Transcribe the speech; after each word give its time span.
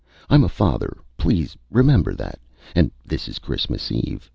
I'm 0.31 0.43
a 0.43 0.49
father 0.49 0.97
please 1.17 1.55
remember 1.69 2.15
that 2.15 2.39
and 2.73 2.89
this 3.05 3.27
is 3.27 3.37
Christmas 3.37 3.91
Eve. 3.91 4.27